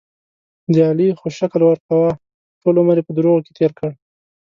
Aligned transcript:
د 0.73 0.75
علي 0.89 1.07
خو 1.19 1.27
شکل 1.39 1.61
ورکوه، 1.65 2.09
ټول 2.61 2.75
عمر 2.81 2.97
یې 2.99 3.05
په 3.07 3.13
دروغو 3.17 3.43
کې 3.45 3.51
تېر 3.59 3.71
کړ. 3.77 3.89